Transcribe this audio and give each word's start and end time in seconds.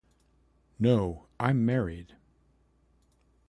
No, 0.79 1.27
I'm 1.39 1.63
married. 1.63 2.15